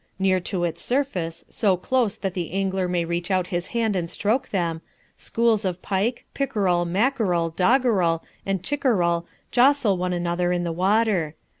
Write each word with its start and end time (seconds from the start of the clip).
Near 0.17 0.39
to 0.39 0.63
its 0.63 0.81
surface, 0.81 1.45
so 1.47 1.77
close 1.77 2.17
that 2.17 2.33
the 2.33 2.53
angler 2.53 2.87
may 2.87 3.05
reach 3.05 3.29
out 3.29 3.45
his 3.53 3.67
hand 3.67 3.95
and 3.95 4.09
stroke 4.09 4.49
them, 4.49 4.81
schools 5.15 5.63
of 5.63 5.79
pike, 5.83 6.25
pickerel, 6.33 6.85
mackerel, 6.85 7.51
doggerel, 7.51 8.23
and 8.43 8.63
chickerel 8.63 9.27
jostle 9.51 9.97
one 9.99 10.11
another 10.11 10.51
in 10.51 10.63
the 10.63 10.71
water. 10.71 11.35